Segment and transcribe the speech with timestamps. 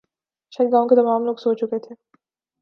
[0.53, 1.93] شاید گاؤں کے تمام لوگ سو چکے تھے